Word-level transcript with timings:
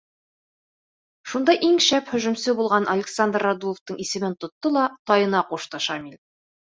Шунда 1.33 1.53
иң 1.67 1.75
шәп 1.87 2.07
һөжүмсе 2.13 2.55
булған 2.59 2.87
Александр 2.93 3.45
Радуловтың 3.47 3.99
исемен 4.07 4.33
тотто 4.45 4.73
ла 4.79 4.87
тайына 5.13 5.43
ҡушты 5.53 5.81
Шамил. 5.89 6.17